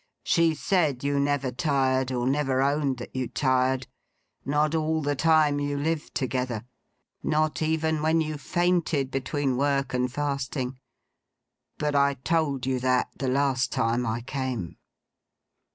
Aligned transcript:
She 0.23 0.55
said 0.55 1.03
you 1.03 1.19
never 1.19 1.51
tired; 1.51 2.11
or 2.11 2.25
never 2.25 2.59
owned 2.59 2.97
that 2.97 3.15
you 3.15 3.27
tired. 3.27 3.85
Not 4.43 4.73
all 4.73 5.03
the 5.03 5.15
time 5.15 5.59
you 5.59 5.77
lived 5.77 6.15
together. 6.15 6.65
Not 7.21 7.61
even 7.61 8.01
when 8.01 8.19
you 8.19 8.39
fainted, 8.39 9.11
between 9.11 9.57
work 9.57 9.93
and 9.93 10.11
fasting. 10.11 10.79
But 11.77 11.93
I 11.95 12.15
told 12.15 12.65
you 12.65 12.79
that, 12.79 13.09
the 13.19 13.27
last 13.27 13.71
time 13.71 14.07
I 14.07 14.21
came. 14.21 14.77